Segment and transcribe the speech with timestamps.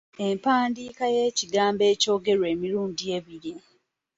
[0.27, 3.53] Empandiika y’ekigambo ekyogerwa emirundi ebiri.